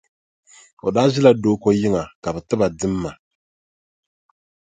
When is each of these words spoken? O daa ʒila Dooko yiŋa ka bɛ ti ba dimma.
O 0.85 0.87
daa 0.95 1.07
ʒila 1.13 1.31
Dooko 1.43 1.67
yiŋa 1.79 2.03
ka 2.21 2.29
bɛ 2.33 2.39
ti 2.47 2.55
ba 2.59 2.67
dimma. 2.79 3.11